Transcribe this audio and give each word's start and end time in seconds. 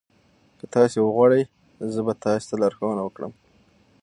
که 0.57 0.65
تاسي 0.73 0.97
وغواړئ 1.01 1.41
زه 1.93 1.99
به 2.05 2.13
تاسي 2.23 2.45
ته 2.49 2.55
لارښوونه 2.61 3.01
وکړم. 3.03 3.31